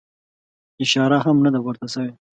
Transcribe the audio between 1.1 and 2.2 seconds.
هم نه ده ورته سوې.